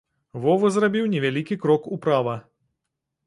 Вова 0.45 0.69
зрабіў 0.77 1.05
невялікі 1.13 1.59
крок 1.65 1.81
управа. 1.97 2.33